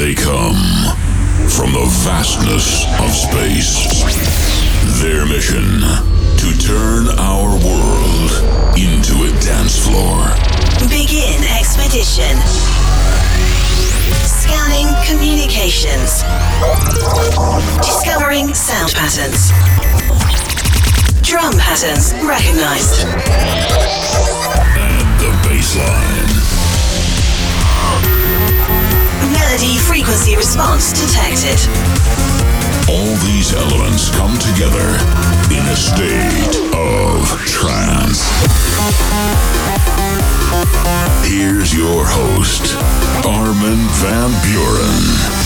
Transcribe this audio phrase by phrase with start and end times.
[0.00, 0.56] They come
[1.52, 4.00] from the vastness of space.
[5.02, 5.84] Their mission
[6.40, 8.32] to turn our world
[8.80, 10.24] into a dance floor.
[10.88, 12.32] Begin expedition.
[14.24, 16.24] Scanning communications.
[17.84, 19.52] Discovering sound patterns.
[21.20, 23.04] Drum patterns recognized.
[24.80, 26.20] And the baseline.
[29.50, 31.58] Melody frequency response detected.
[32.88, 34.94] All these elements come together
[35.50, 38.22] in a state of trance.
[41.26, 42.76] Here's your host,
[43.26, 45.39] Armin van Buuren.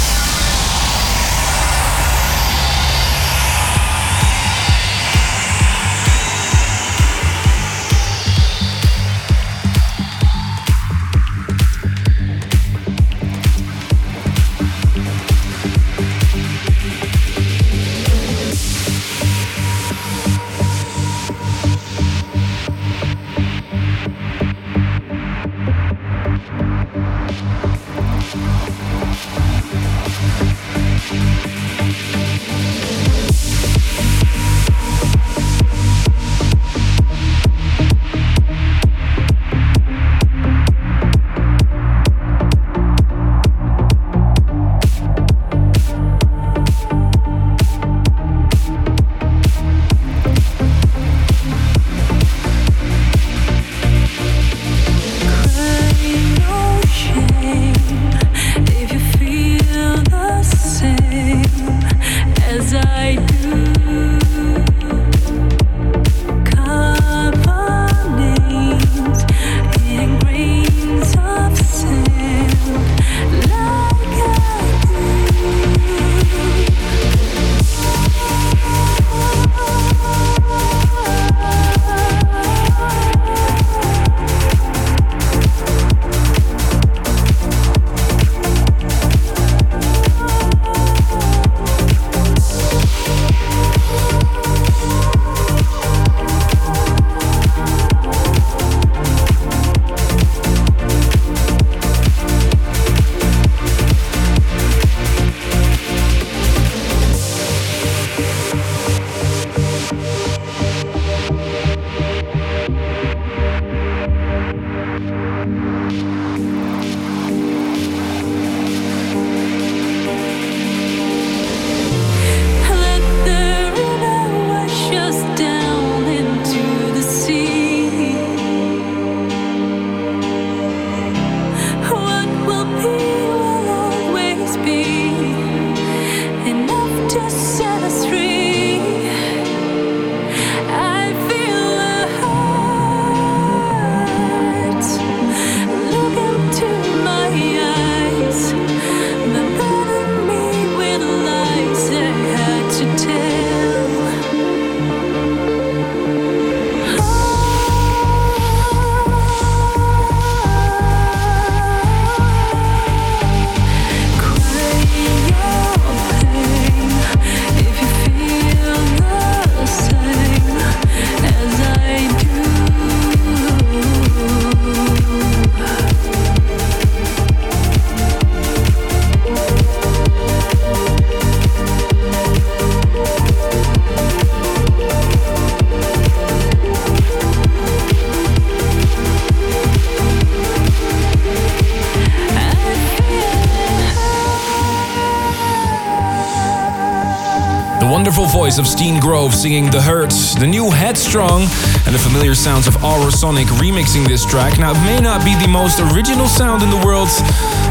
[198.45, 201.49] Voice of Stine Grove singing The Hurt, the new Headstrong,
[201.87, 204.59] and the familiar sounds of Aurosonic remixing this track.
[204.59, 207.09] Now, it may not be the most original sound in the world,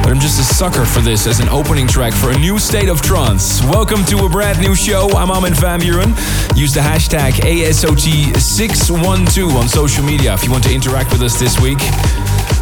[0.01, 2.89] but I'm just a sucker for this as an opening track for a new state
[2.89, 3.62] of trance.
[3.65, 5.12] Welcome to a brand new show.
[5.12, 6.18] I'm Armin van Buuren.
[6.57, 11.62] Use the hashtag ASOT612 on social media if you want to interact with us this
[11.62, 11.77] week.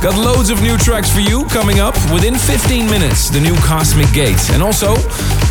[0.02, 3.30] Got loads of new tracks for you coming up within 15 minutes.
[3.30, 4.50] The new Cosmic Gate.
[4.50, 4.98] And also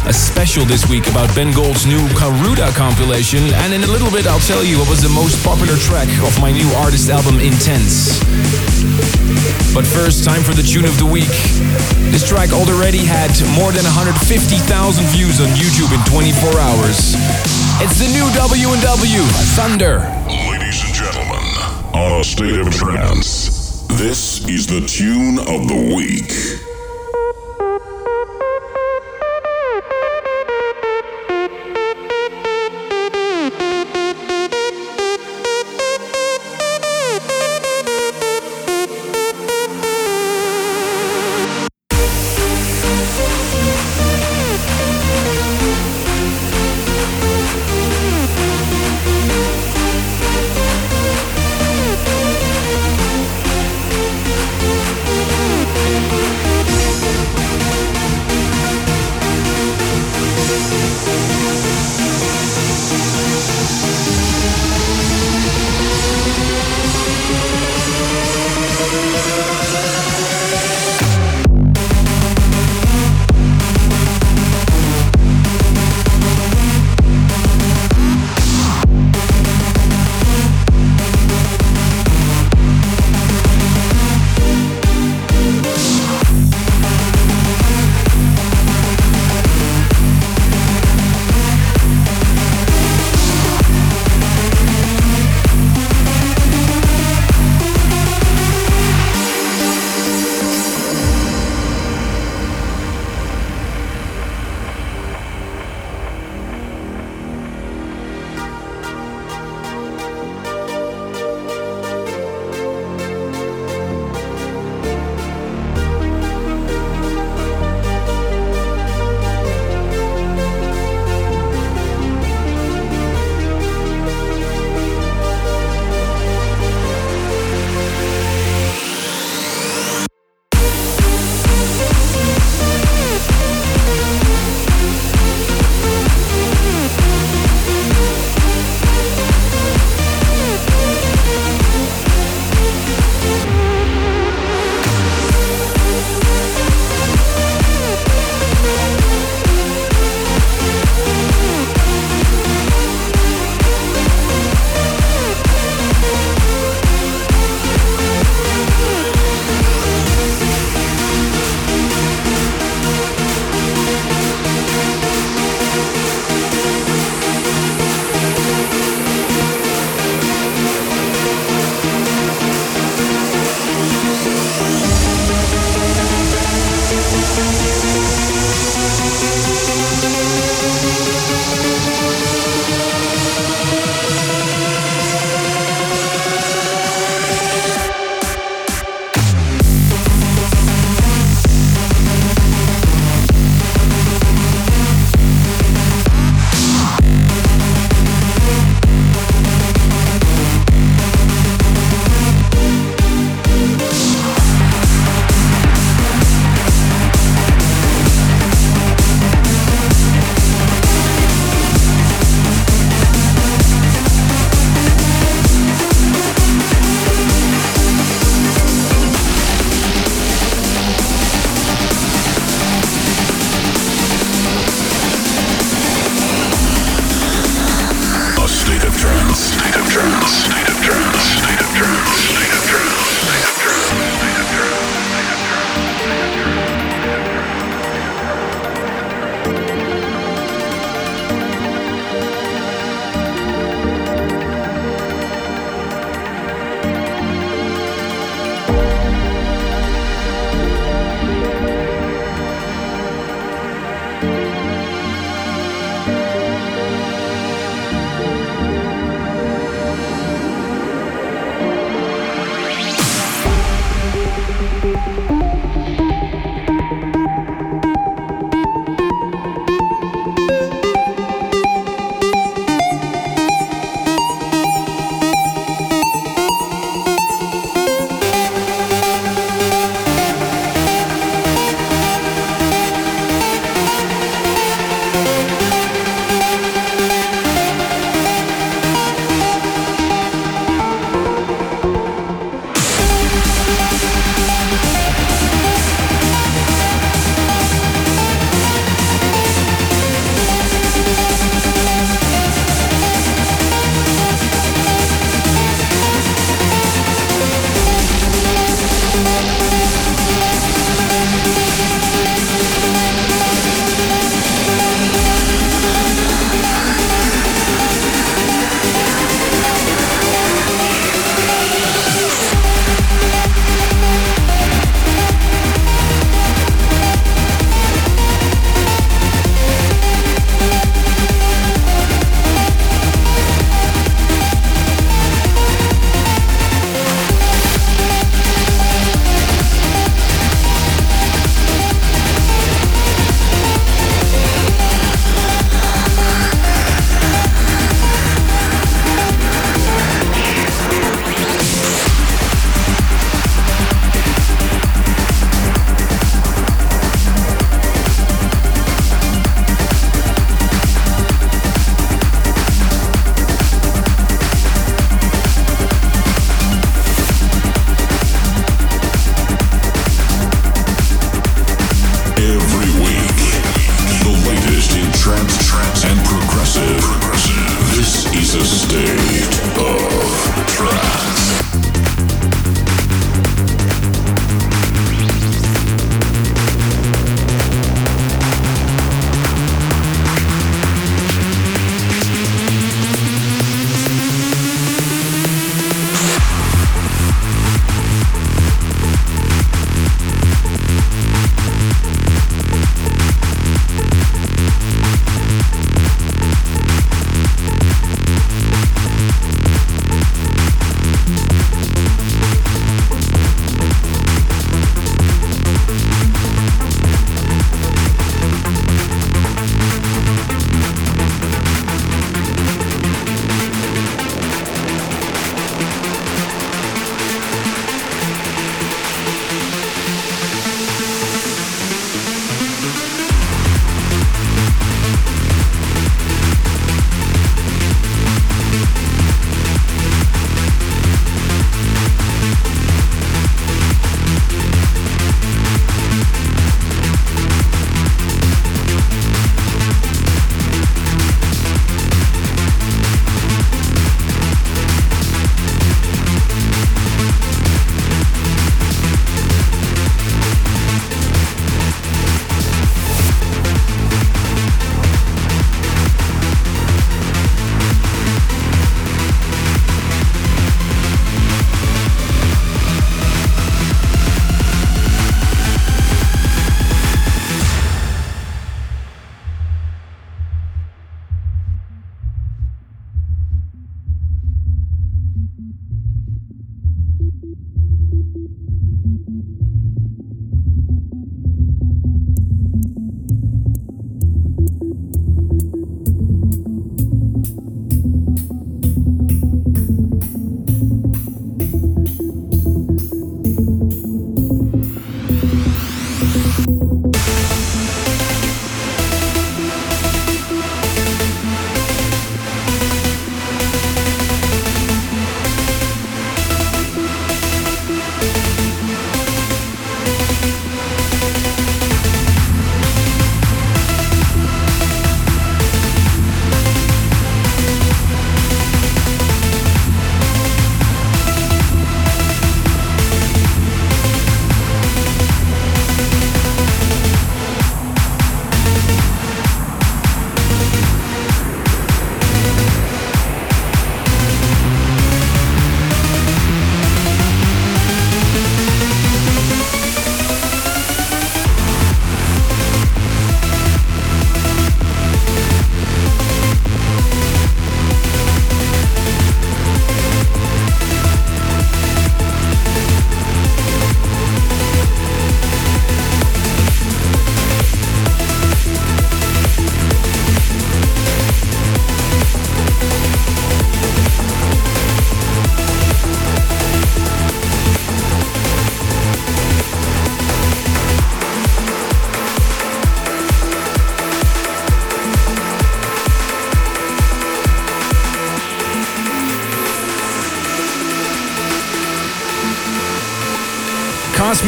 [0.06, 3.44] a special this week about Ben Gold's new Karuda compilation.
[3.64, 6.32] And in a little bit, I'll tell you what was the most popular track of
[6.40, 8.20] my new artist album, Intense.
[9.74, 11.30] But first, time for the tune of the week.
[12.10, 17.14] This track already had more than 150,000 views on YouTube in 24 hours.
[17.78, 19.22] It's the new W&W,
[19.54, 20.00] Thunder.
[20.48, 21.44] Ladies and gentlemen,
[21.94, 23.86] on a state of trance.
[24.00, 26.59] This is the tune of the week.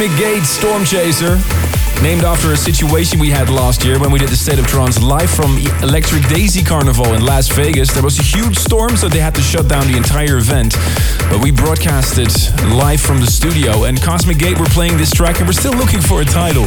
[0.03, 1.39] Cosmic Gate Storm Chaser.
[2.03, 5.01] Named after a situation we had last year when we did the State of Trance
[5.01, 7.93] live from Electric Daisy Carnival in Las Vegas.
[7.93, 10.75] There was a huge storm, so they had to shut down the entire event.
[11.31, 12.27] But we broadcasted
[12.75, 16.01] live from the studio, and Cosmic Gate were playing this track, and we're still looking
[16.01, 16.67] for a title.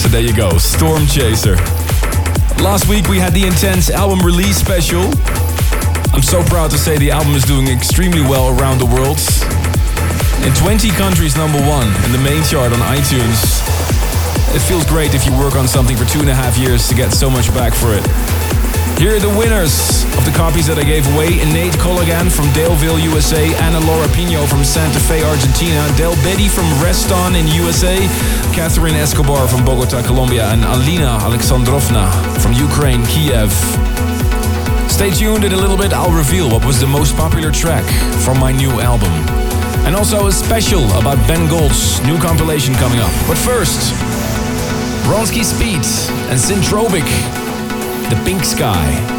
[0.00, 1.56] So there you go, Storm Chaser.
[2.64, 5.12] Last week we had the intense album release special.
[6.14, 9.20] I'm so proud to say the album is doing extremely well around the world.
[10.44, 13.64] In 20 countries, number one in the main chart on iTunes.
[14.54, 16.94] It feels great if you work on something for two and a half years to
[16.94, 18.04] get so much back for it.
[19.00, 21.40] Here are the winners of the copies that I gave away.
[21.48, 23.54] Nate Colligan from Daleville, USA.
[23.56, 25.80] Ana Laura Pino from Santa Fe, Argentina.
[25.96, 27.96] Del Betty from Reston in USA.
[28.52, 30.52] Catherine Escobar from Bogota, Colombia.
[30.52, 33.50] And Alina Alexandrovna from Ukraine, Kiev.
[34.92, 37.84] Stay tuned in a little bit, I'll reveal what was the most popular track
[38.22, 39.43] from my new album.
[39.86, 43.12] And also a special about Ben Gold's new compilation coming up.
[43.28, 43.92] But first,
[45.04, 45.84] Ronski Speed
[46.30, 47.04] and Syntropic,
[48.08, 49.13] The Pink Sky.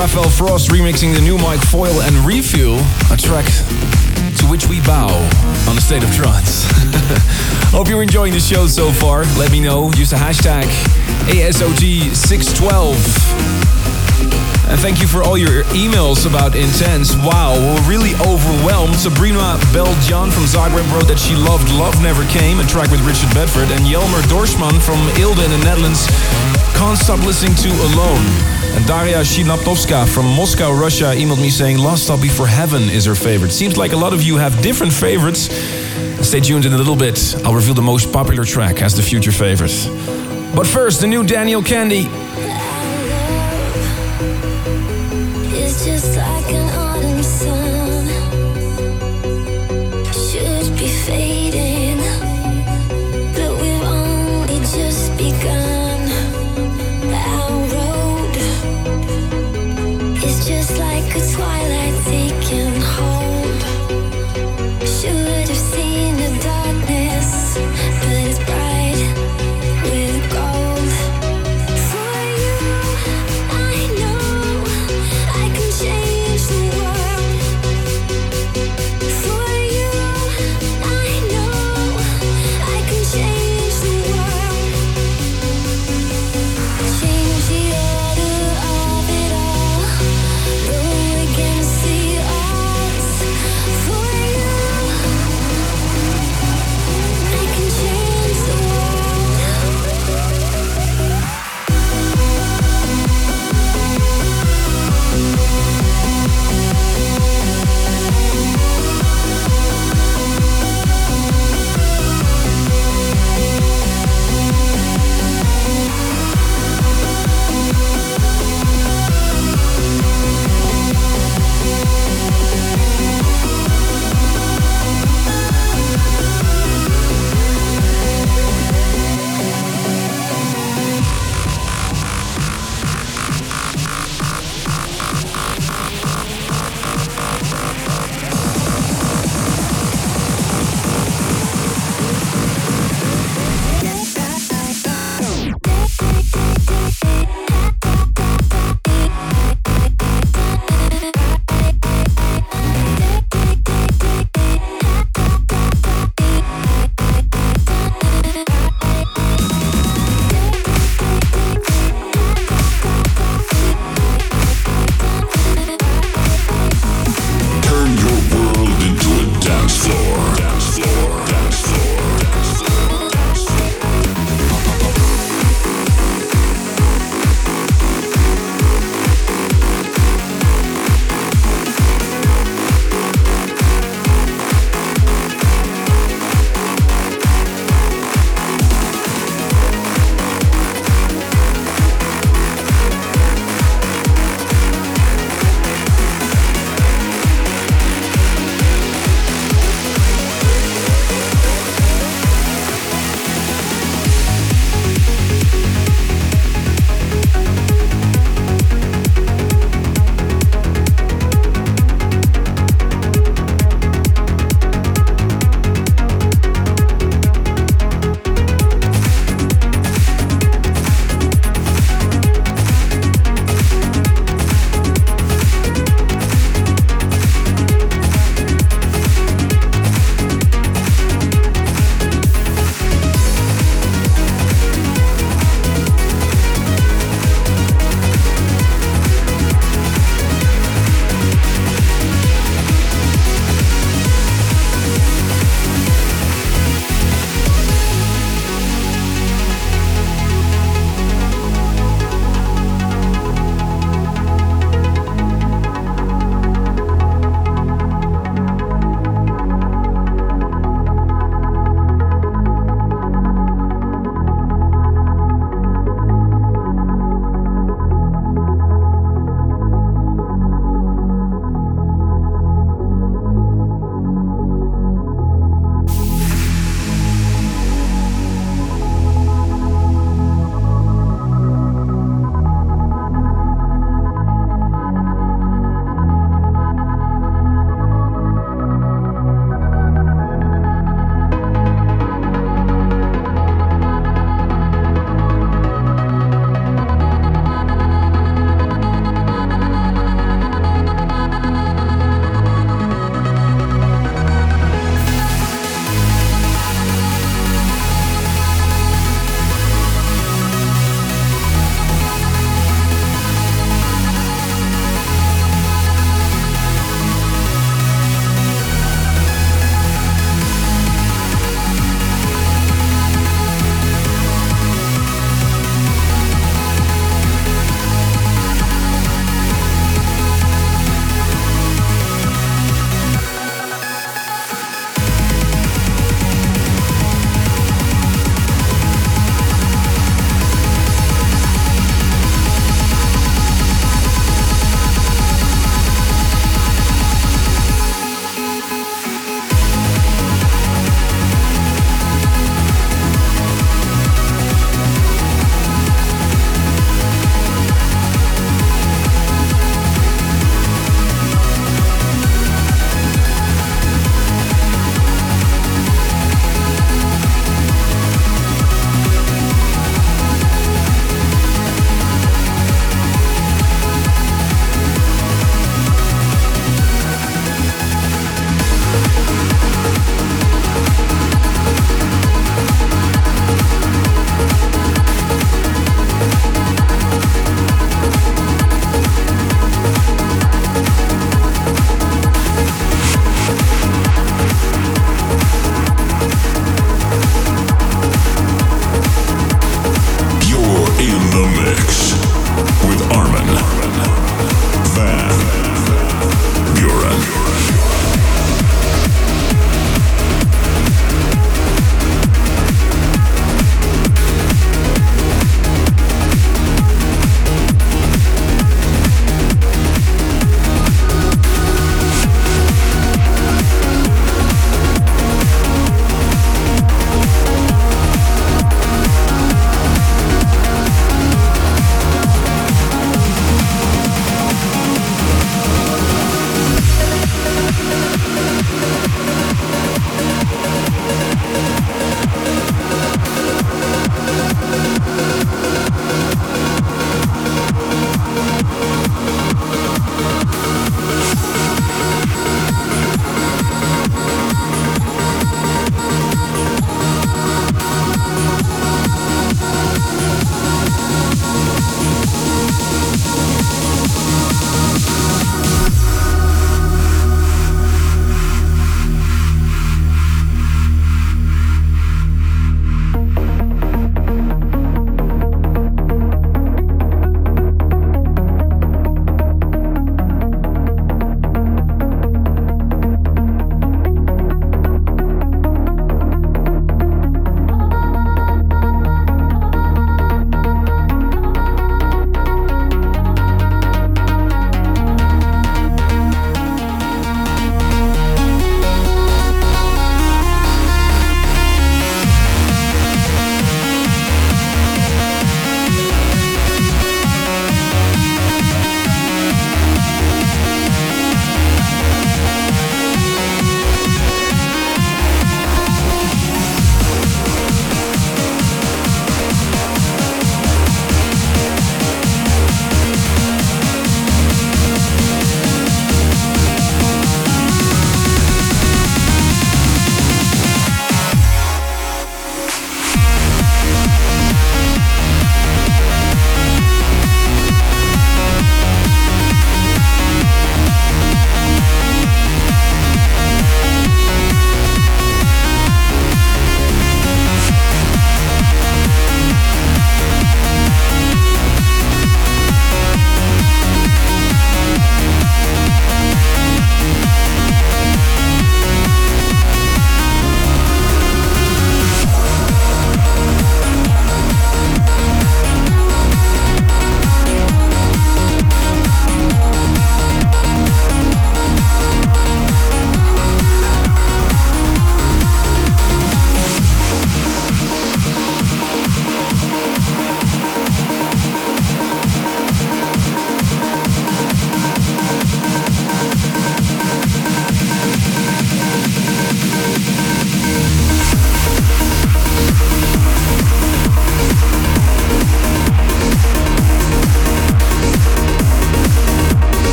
[0.00, 2.80] Rafael Frost remixing the new Mike Foyle and Refuel,
[3.12, 3.44] a track
[4.40, 5.12] to which we bow
[5.68, 6.64] on the state of trance.
[7.68, 9.24] Hope you're enjoying the show so far.
[9.36, 9.92] Let me know.
[10.00, 10.64] Use the hashtag
[11.28, 12.96] ASOT612.
[14.72, 17.14] And thank you for all your emails about Intense.
[17.16, 18.96] Wow, we're really overwhelmed.
[18.96, 23.34] Sabrina Beljan from Zagreb wrote that she loved Love Never Came, a track with Richard
[23.34, 23.68] Bedford.
[23.68, 26.08] And Jelmer Dorsman from Ilde in the Netherlands
[26.72, 28.59] can't stop listening to Alone.
[28.76, 33.14] And Daria Shinaptovska from Moscow, Russia emailed me saying Last Stop Before Heaven is her
[33.14, 33.50] favorite.
[33.52, 35.50] Seems like a lot of you have different favorites.
[36.26, 37.34] Stay tuned in a little bit.
[37.44, 39.74] I'll reveal the most popular track as the future favorite.
[40.54, 42.29] But first, the new Daniel Kandi.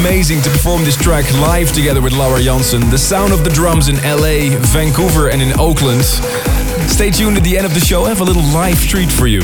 [0.00, 2.88] Amazing to perform this track live together with Laura Jansen.
[2.90, 6.04] The sound of the drums in LA, Vancouver, and in Oakland.
[6.04, 9.26] Stay tuned at the end of the show, I have a little live treat for
[9.26, 9.40] you.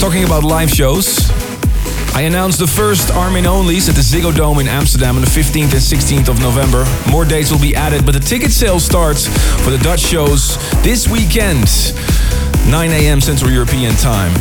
[0.00, 1.30] Talking about live shows,
[2.14, 5.72] I announced the first Armin Onlys at the Ziggo Dome in Amsterdam on the 15th
[5.72, 6.84] and 16th of November.
[7.10, 9.28] More dates will be added, but the ticket sale starts
[9.62, 11.66] for the Dutch shows this weekend,
[12.68, 13.20] 9 a.m.
[13.20, 14.32] Central European Time.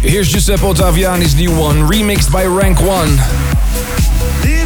[0.00, 3.18] Here's Giuseppe Ottaviani's new one, remixed by Rank One.
[4.22, 4.61] Track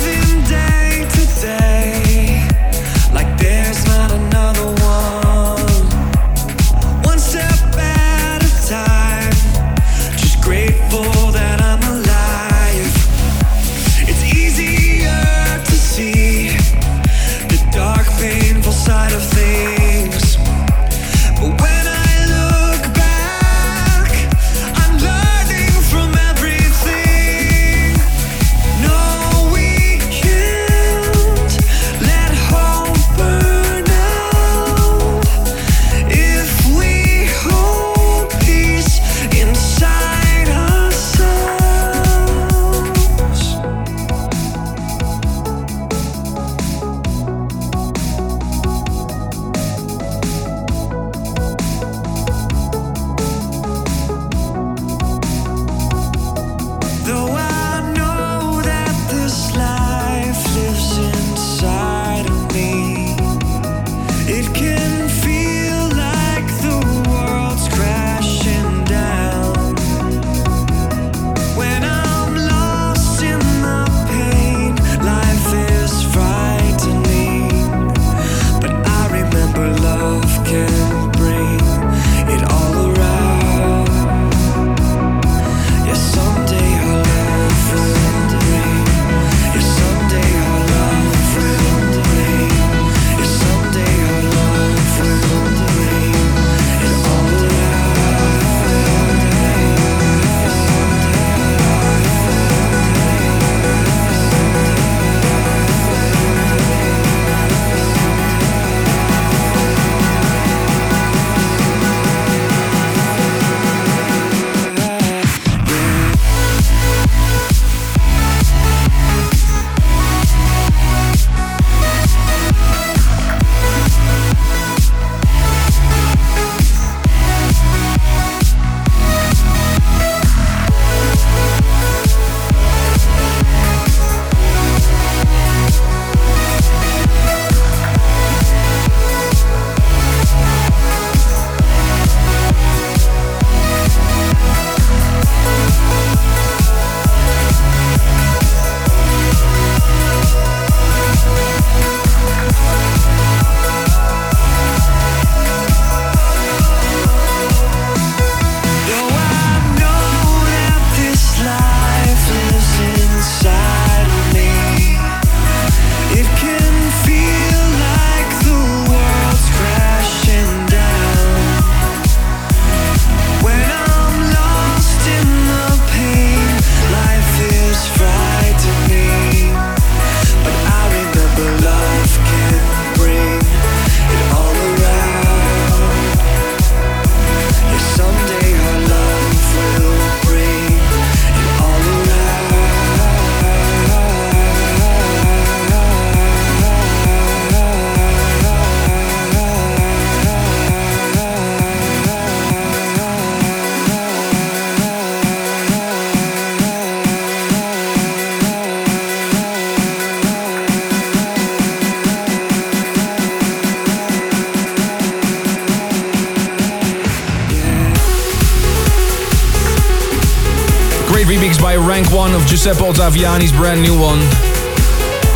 [222.56, 224.16] Giuseppe Ottaviani's brand new one.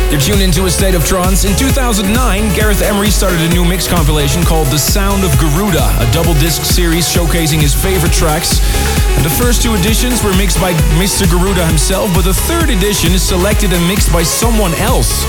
[0.09, 1.45] You're tuned into a state of trance.
[1.45, 2.09] In 2009,
[2.55, 6.65] Gareth Emery started a new mix compilation called The Sound of Garuda, a double disc
[6.65, 8.57] series showcasing his favorite tracks.
[9.21, 11.29] The first two editions were mixed by Mr.
[11.29, 15.21] Garuda himself, but the third edition is selected and mixed by someone else.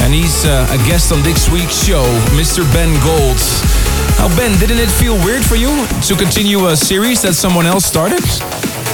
[0.00, 2.06] And he's uh, a guest on this week's show,
[2.38, 2.62] Mr.
[2.70, 3.42] Ben Gold.
[4.22, 5.74] Now, Ben, didn't it feel weird for you
[6.06, 8.22] to continue a series that someone else started?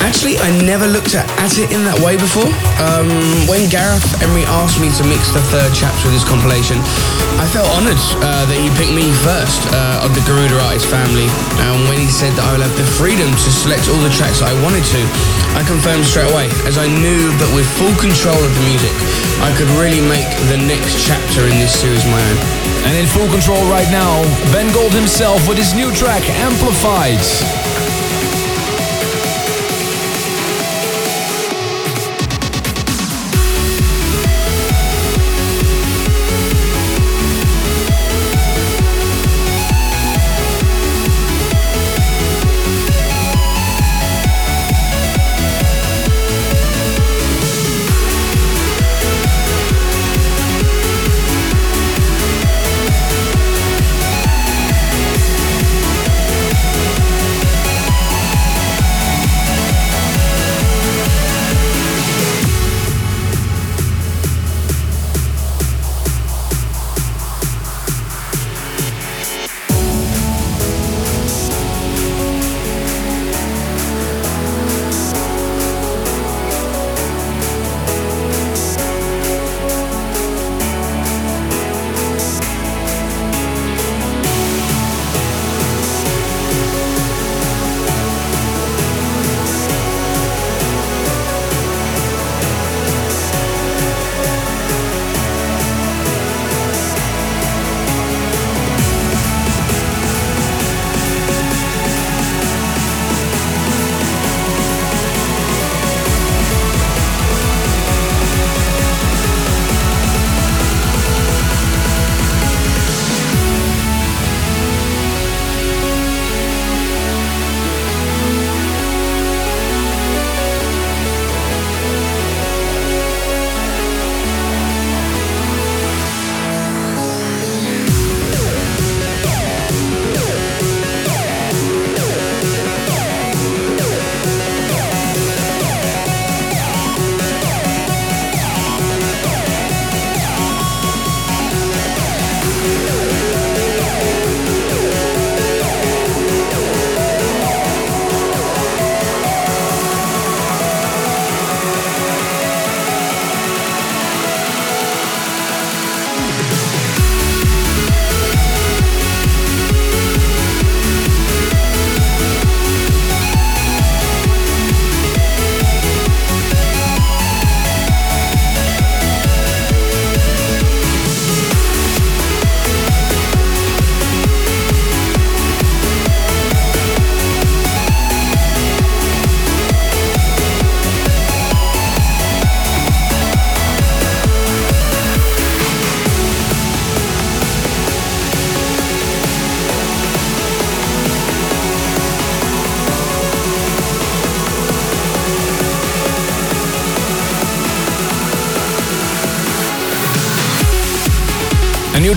[0.00, 2.48] Actually, I never looked at, at it in that way before.
[2.78, 3.10] Um,
[3.50, 6.78] when Gareth Emery asked me to mix the third chapter of this compilation,
[7.38, 11.26] I felt honoured uh, that he picked me first uh, of the Garuda artist family.
[11.62, 14.40] And when he said that I would have the freedom to select all the tracks
[14.40, 15.00] I wanted to,
[15.58, 18.94] I confirmed straight away, as I knew that with full control of the music,
[19.42, 22.38] I could really make the next chapter in this series my own.
[22.86, 24.22] And in full control right now,
[24.54, 27.20] Ben Gold himself with his new track, Amplified.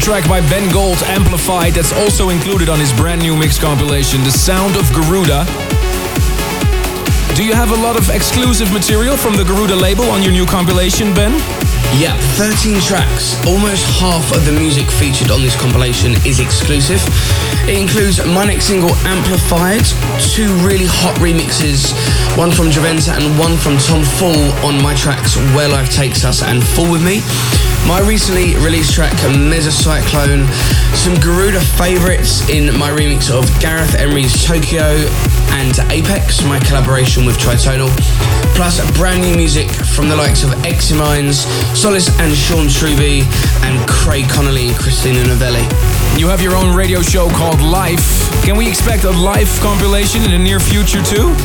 [0.02, 4.32] Track by Ben Gold, Amplified, that's also included on his brand new mix compilation, The
[4.32, 5.46] Sound of Garuda.
[7.36, 10.46] Do you have a lot of exclusive material from the Garuda label on your new
[10.46, 11.32] compilation, Ben?
[12.02, 13.38] Yeah, 13 tracks.
[13.46, 17.02] Almost half of the music featured on this compilation is exclusive.
[17.70, 19.86] It includes my next single, Amplified,
[20.18, 21.94] two really hot remixes,
[22.38, 26.42] one from Juventa and one from Tom Fall on my tracks Where Life Takes Us
[26.42, 27.22] and Fall With Me.
[27.88, 30.48] My recently released track, Mesocyclone,
[30.96, 34.96] some Garuda favourites in my remix of Gareth Emery's Tokyo
[35.60, 37.90] and Apex, my collaboration with Tritonal,
[38.56, 41.46] plus brand new music from the likes of Eximinds,
[41.78, 43.24] Solace and Sean Truby,
[43.64, 45.68] and Craig Connolly and Christina Novelli.
[46.18, 48.32] You have your own radio show called Life.
[48.44, 51.36] Can we expect a Life compilation in the near future too?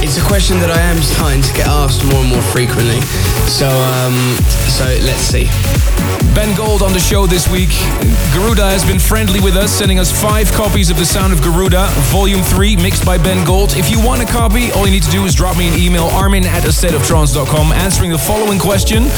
[0.00, 3.00] It's a question that I am starting to get asked more and more frequently.
[3.50, 4.14] So, um,
[4.70, 5.50] so let's see.
[6.34, 7.70] Ben Gold on the show this week.
[8.32, 11.88] Garuda has been friendly with us, sending us five copies of The Sound of Garuda,
[12.14, 13.74] Volume 3, mixed by Ben Gold.
[13.74, 16.04] If you want a copy, all you need to do is drop me an email,
[16.14, 19.10] armin at astateoftrance.com, answering the following question.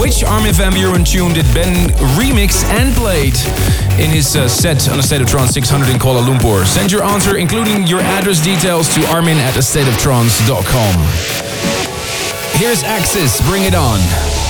[0.00, 3.38] Which Armin van Buuren tune did Ben remix and played
[3.98, 6.66] in his uh, set on A State of Trance 600 in Kuala Lumpur?
[6.66, 10.07] Send your answer, including your address details, to armin at astateoftrance.com.
[12.54, 14.47] Here's Axis, bring it on.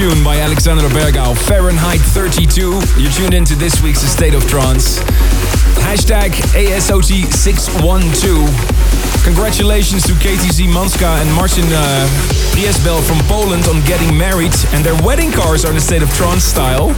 [0.00, 2.80] Tune by Alexander Bergheau, Fahrenheit 32.
[2.96, 4.98] You're tuned into this week's State of Trance.
[5.84, 9.24] Hashtag ASOT612.
[9.24, 12.08] Congratulations to KTZ Manska and Marcin uh,
[13.02, 16.44] from Poland on getting married, and their wedding cars are in the State of Trance
[16.44, 16.94] style.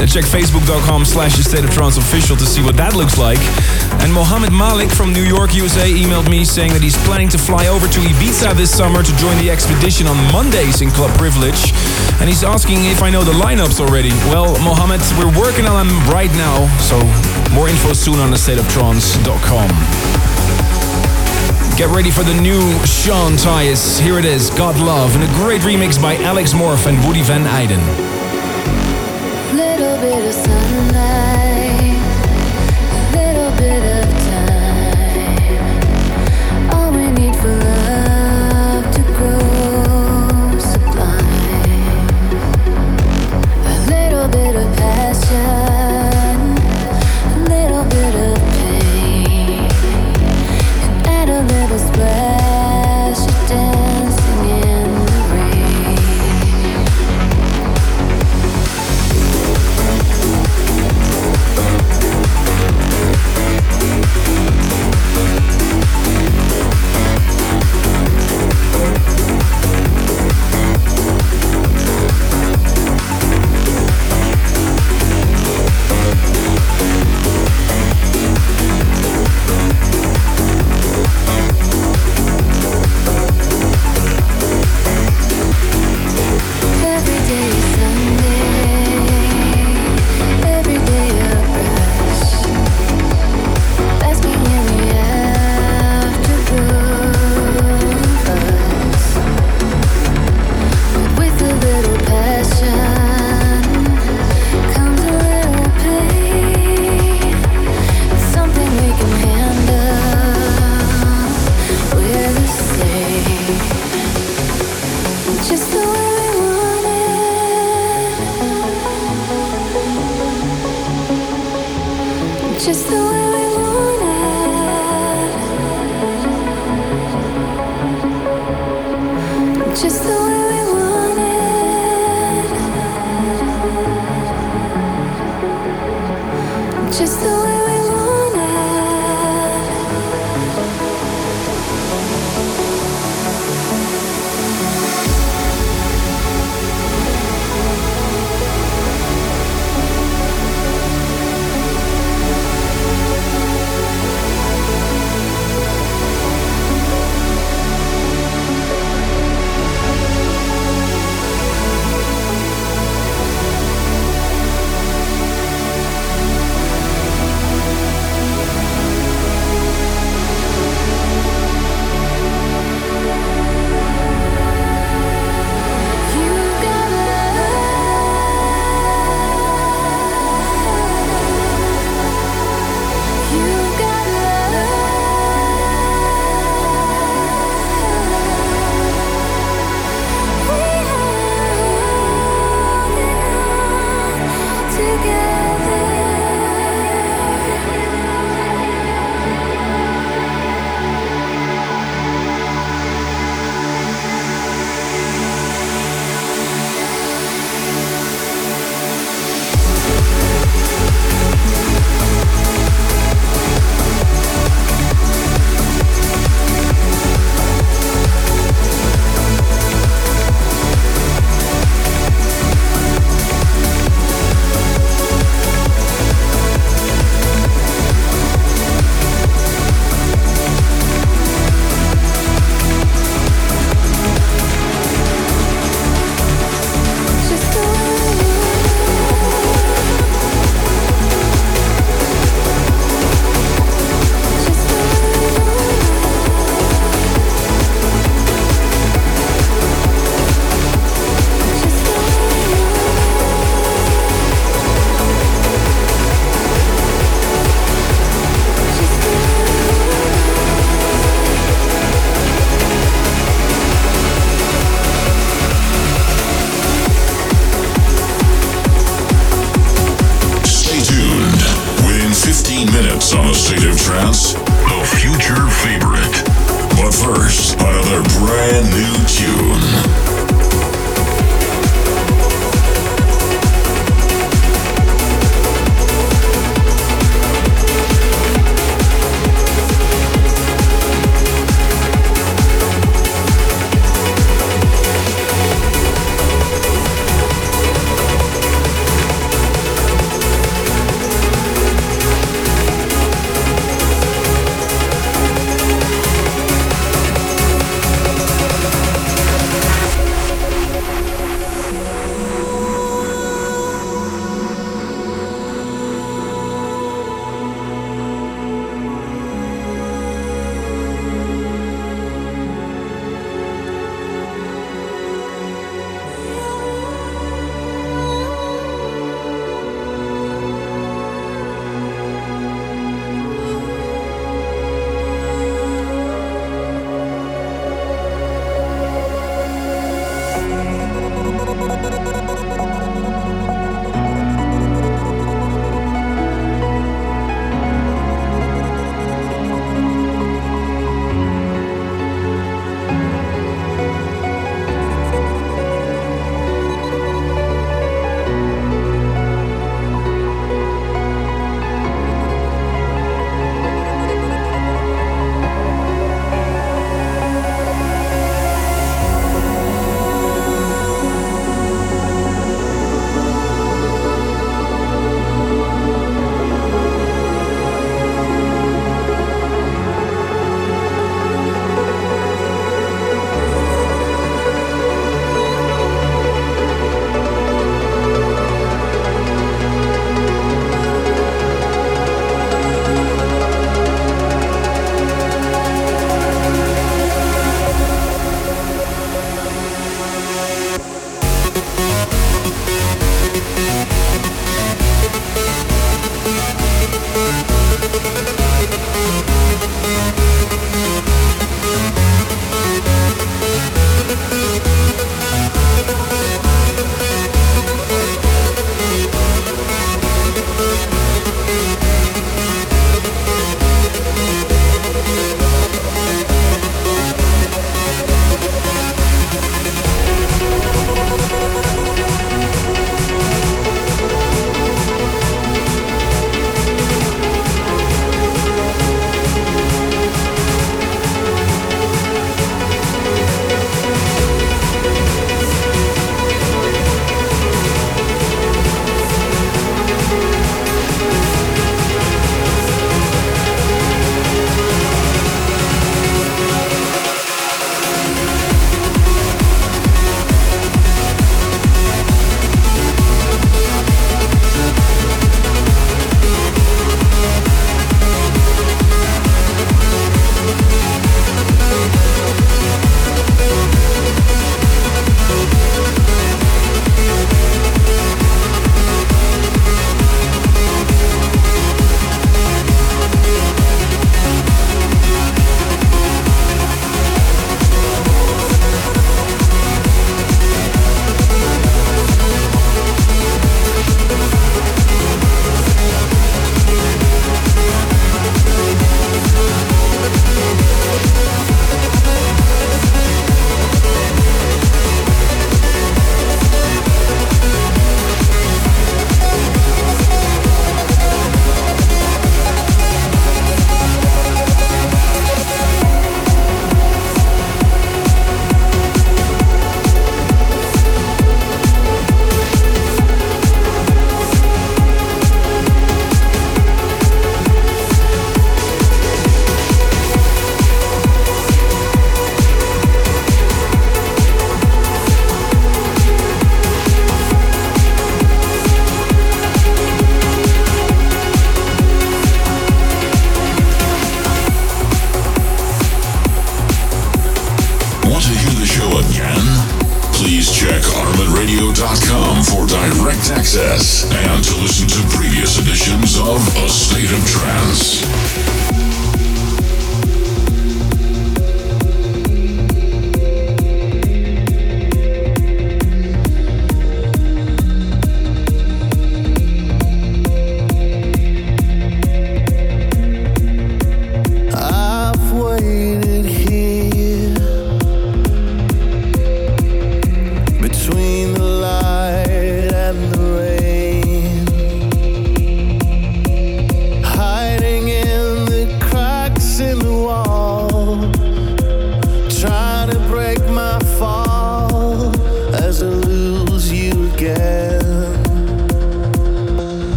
[0.00, 3.38] Uh, check facebook.com slash State of Trance official to see what that looks like.
[4.02, 7.68] And Mohammed Malik from New York, USA emailed me saying that he's planning to fly
[7.68, 11.72] over to Ibiza this summer to join the expedition on Mondays in Club Privilege.
[12.20, 14.10] And he's asking if I know the lineups already.
[14.32, 16.98] Well, Mohammed, we're working on them right now, so
[17.54, 19.68] more info soon on the stateoftrance.com.
[21.76, 23.98] Get ready for the new Sean Tyas.
[23.98, 27.46] Here it is, God Love, and a great remix by Alex Morph and Woody Van
[27.46, 28.11] Eyden.
[30.12, 30.61] Little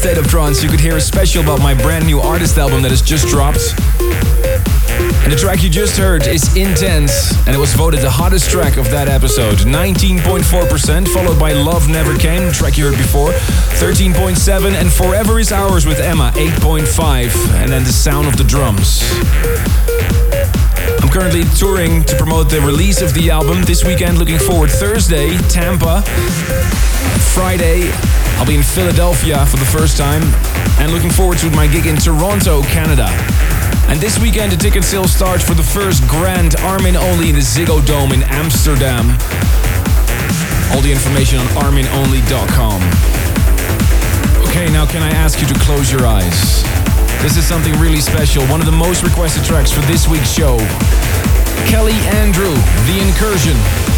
[0.00, 2.90] State of Trance, you could hear a special about my brand new artist album that
[2.90, 3.74] has just dropped.
[5.22, 8.78] And the track you just heard is Intense, and it was voted the hottest track
[8.78, 9.58] of that episode.
[9.58, 13.32] 19.4%, followed by Love Never Came, the track you heard before.
[13.76, 17.60] 13.7, and Forever is Ours with Emma, 8.5.
[17.60, 19.02] And then The Sound of the Drums.
[21.02, 24.18] I'm currently touring to promote the release of the album this weekend.
[24.18, 26.00] Looking forward Thursday, Tampa.
[27.34, 27.92] Friday,
[28.40, 30.22] I'll be in Philadelphia for the first time
[30.80, 33.04] and looking forward to my gig in Toronto, Canada.
[33.92, 37.42] And this weekend, the ticket sale starts for the first grand Armin Only in the
[37.42, 39.10] Ziggo Dome in Amsterdam.
[40.72, 42.80] All the information on arminonly.com.
[44.48, 46.64] Okay, now can I ask you to close your eyes?
[47.20, 50.56] This is something really special, one of the most requested tracks for this week's show.
[51.68, 52.54] Kelly Andrew,
[52.88, 53.89] The Incursion.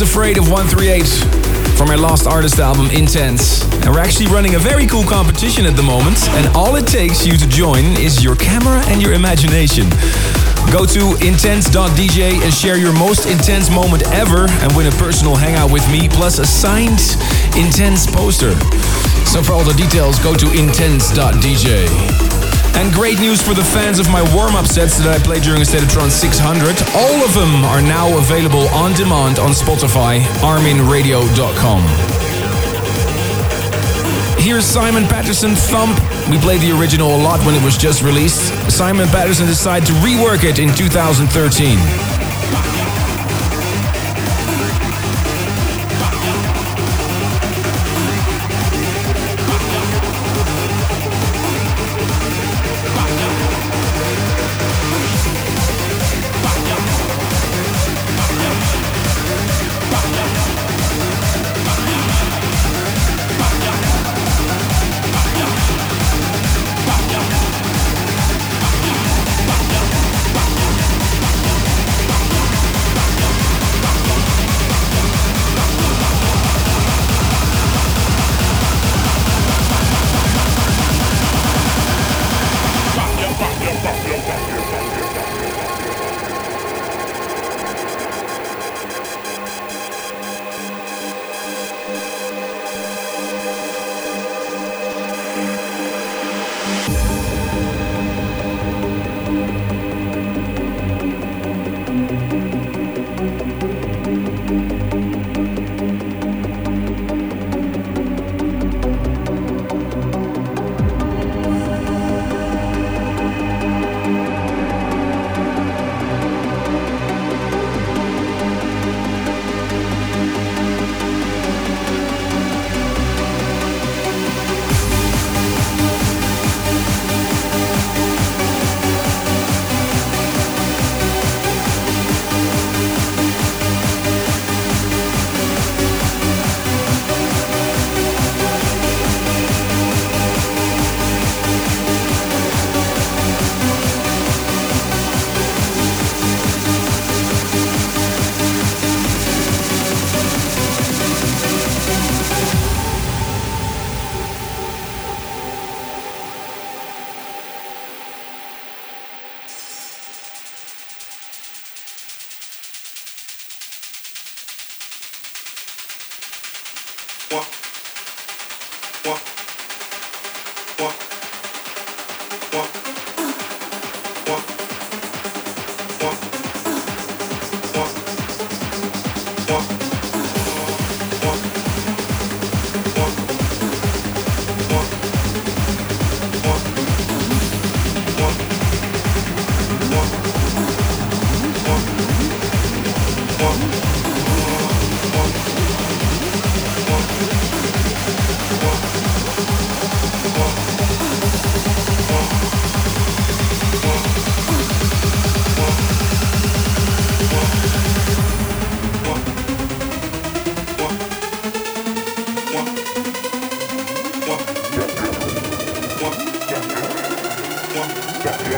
[0.00, 1.06] Afraid of 138
[1.76, 3.64] from our last artist album, Intense.
[3.82, 7.26] And we're actually running a very cool competition at the moment, and all it takes
[7.26, 9.88] you to join is your camera and your imagination.
[10.70, 15.72] Go to intense.dj and share your most intense moment ever and win a personal hangout
[15.72, 17.00] with me plus a signed
[17.56, 18.54] Intense poster.
[19.26, 22.27] So for all the details, go to intense.dj.
[22.76, 25.64] And great news for the fans of my warm-up sets that I played during A
[25.64, 26.76] State of Trance 600.
[26.94, 31.82] All of them are now available on demand on Spotify, arminradio.com.
[34.38, 35.98] Here's Simon Patterson Thump.
[36.30, 38.52] We played the original a lot when it was just released.
[38.70, 42.17] Simon Patterson decided to rework it in 2013.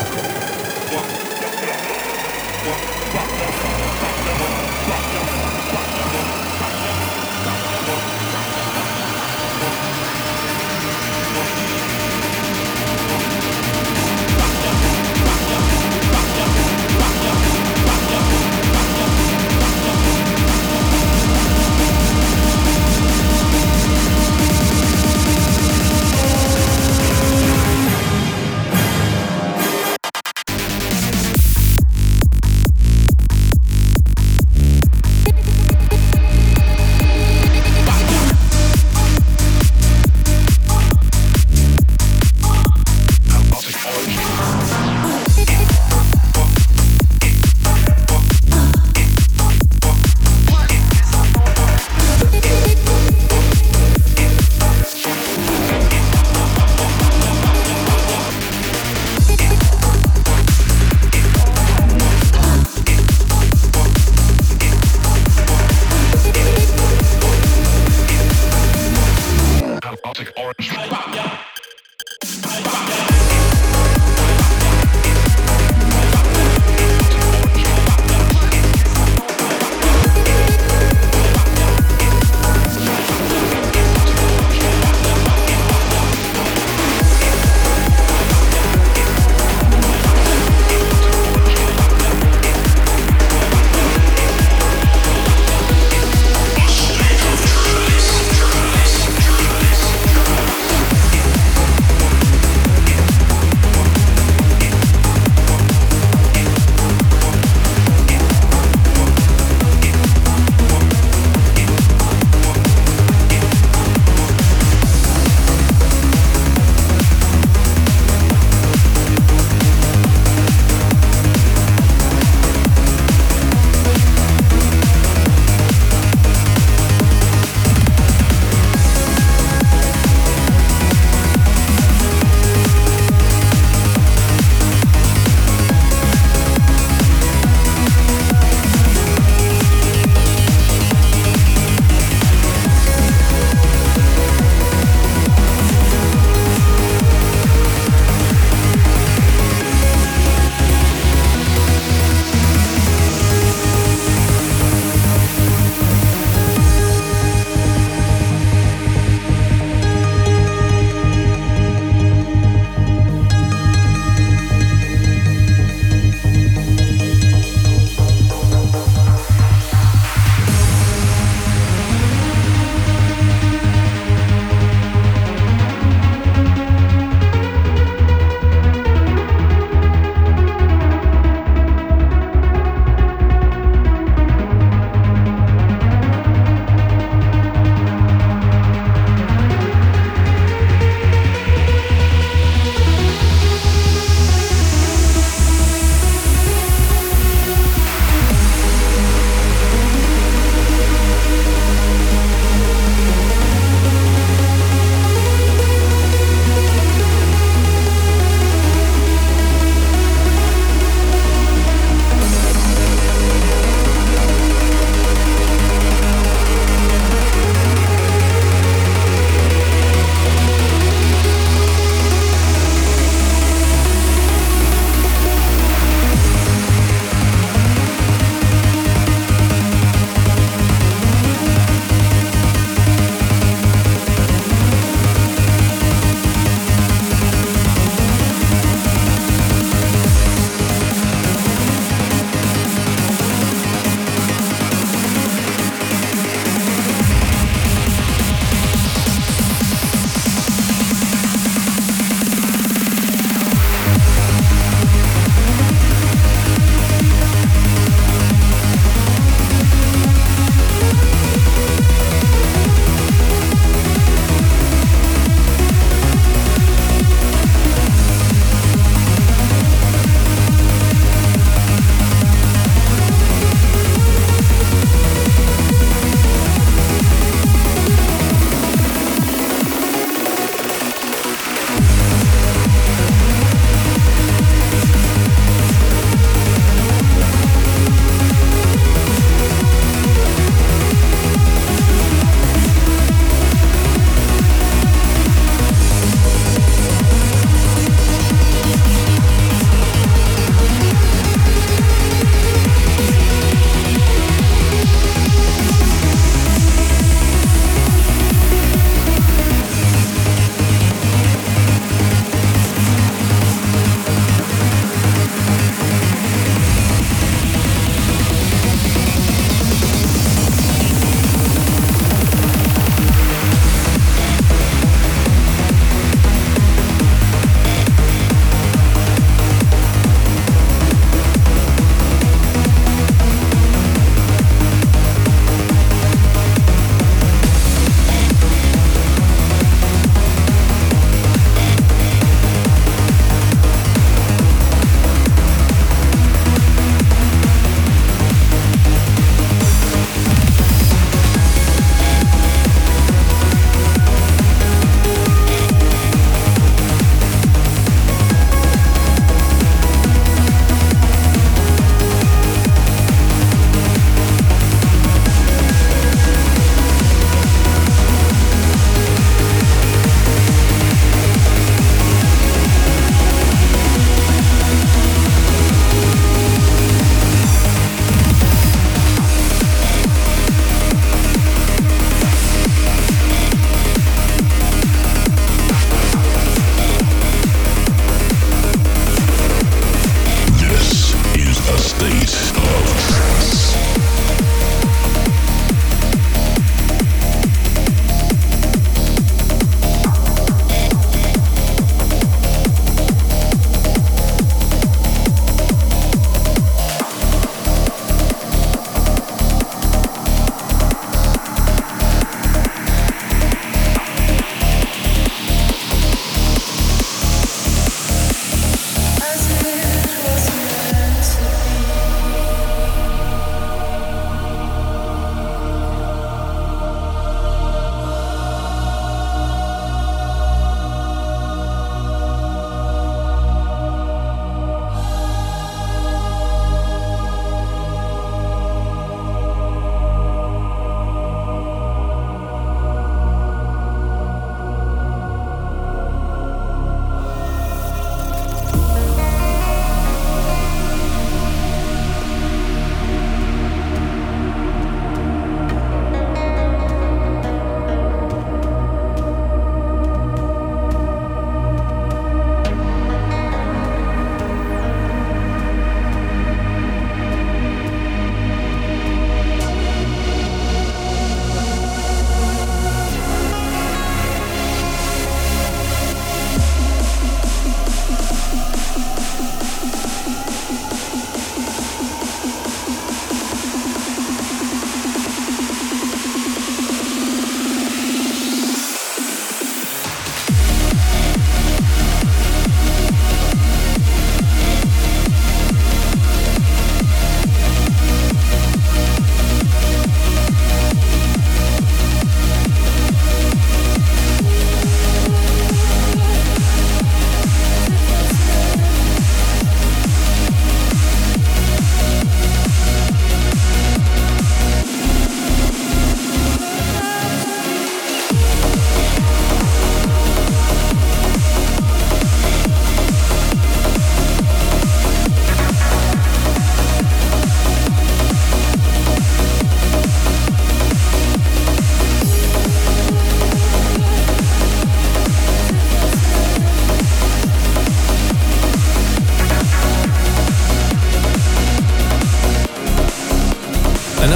[0.01, 0.70] Música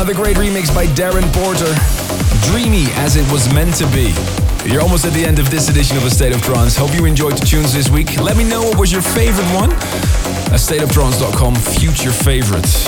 [0.06, 1.74] Another great remix by Darren Porter.
[2.46, 4.14] Dreamy as it was meant to be.
[4.72, 6.78] You're almost at the end of this edition of A State of Trance.
[6.78, 8.22] Hope you enjoyed the tunes this week.
[8.22, 9.72] Let me know what was your favorite one.
[10.54, 12.86] At stateoftrance.com, future favorites.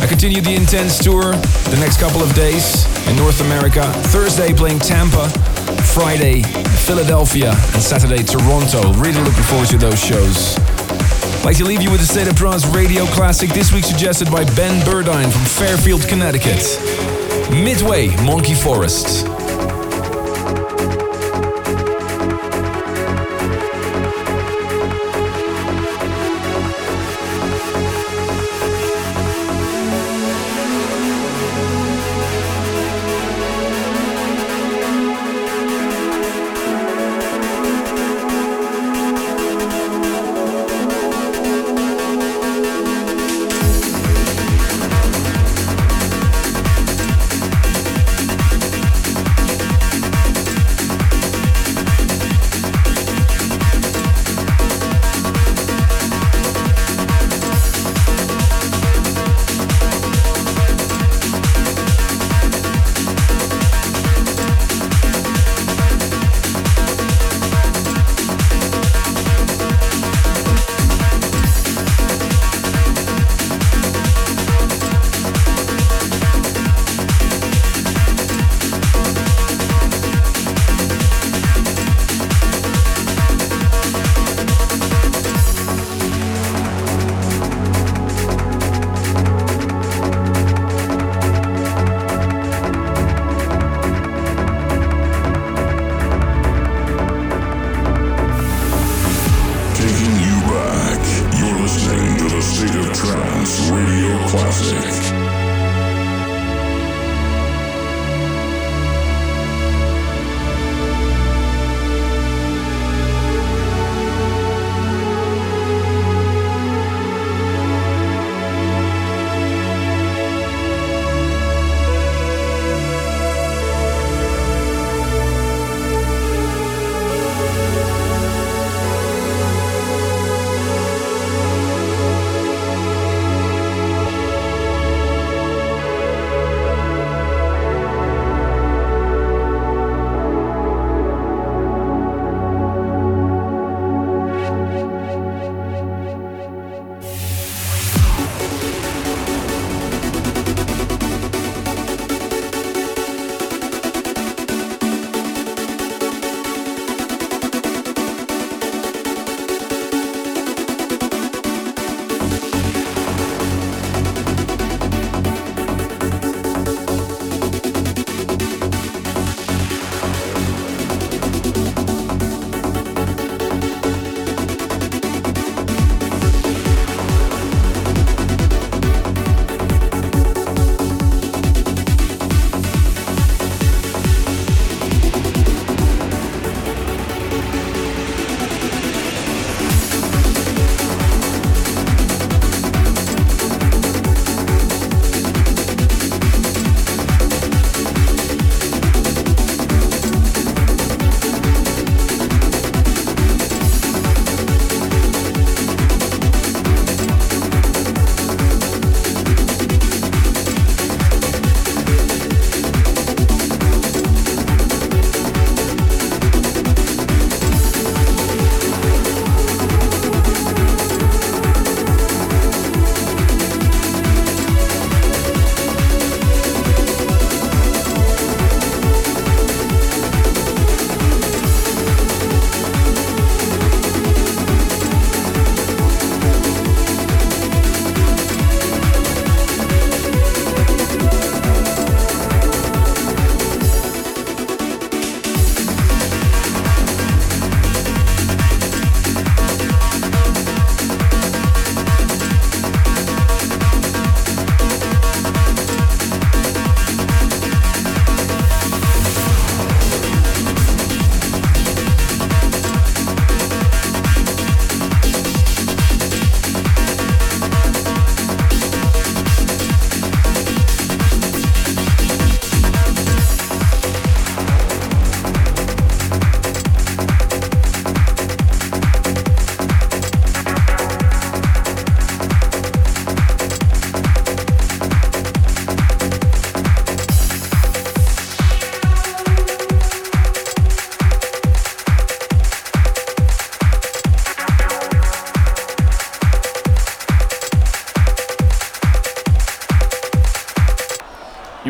[0.00, 3.84] I continue the intense tour the next couple of days in North America.
[4.08, 5.28] Thursday playing Tampa,
[5.92, 6.40] Friday
[6.86, 8.94] Philadelphia, and Saturday Toronto.
[8.94, 10.56] Really looking forward to those shows.
[11.44, 14.44] Like to leave you with a State of Trance radio classic, this week suggested by
[14.56, 16.62] Ben Burdine from Fairfield, Connecticut.
[17.50, 19.33] Midway, Monkey Forest.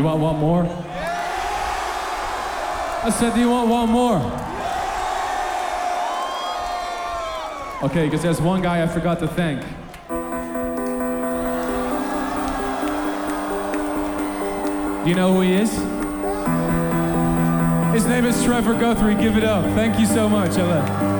[0.05, 0.63] you want one more?
[3.03, 4.17] I said, do you want one more?
[7.89, 9.61] Okay, because there's one guy I forgot to thank.
[15.03, 15.71] Do you know who he is?
[17.93, 19.15] His name is Trevor Guthrie.
[19.15, 19.65] Give it up.
[19.75, 21.14] Thank you so much, Ella.